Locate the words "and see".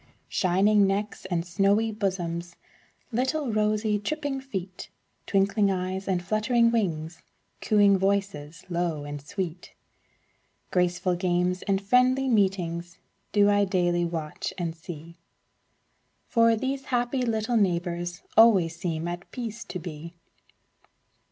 14.57-15.19